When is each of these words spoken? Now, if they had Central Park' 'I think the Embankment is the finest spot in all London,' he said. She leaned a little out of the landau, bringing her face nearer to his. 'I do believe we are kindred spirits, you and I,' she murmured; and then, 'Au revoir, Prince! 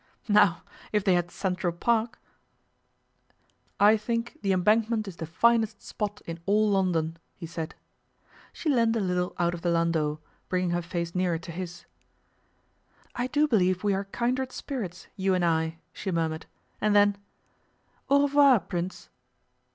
Now, 0.27 0.63
if 0.91 1.03
they 1.03 1.13
had 1.13 1.29
Central 1.29 1.71
Park' 1.71 2.17
'I 3.79 3.97
think 3.97 4.39
the 4.41 4.51
Embankment 4.51 5.07
is 5.07 5.17
the 5.17 5.27
finest 5.27 5.83
spot 5.83 6.21
in 6.25 6.39
all 6.47 6.71
London,' 6.71 7.17
he 7.35 7.45
said. 7.45 7.75
She 8.51 8.67
leaned 8.67 8.95
a 8.95 8.99
little 8.99 9.35
out 9.37 9.53
of 9.53 9.61
the 9.61 9.69
landau, 9.69 10.17
bringing 10.49 10.71
her 10.71 10.81
face 10.81 11.13
nearer 11.13 11.37
to 11.37 11.51
his. 11.51 11.85
'I 13.13 13.27
do 13.27 13.47
believe 13.47 13.83
we 13.83 13.93
are 13.93 14.05
kindred 14.05 14.51
spirits, 14.51 15.05
you 15.15 15.35
and 15.35 15.45
I,' 15.45 15.77
she 15.93 16.09
murmured; 16.11 16.47
and 16.81 16.95
then, 16.95 17.17
'Au 18.09 18.23
revoir, 18.27 18.59
Prince! 18.61 19.07